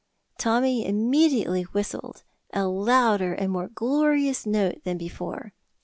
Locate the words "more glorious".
3.51-4.47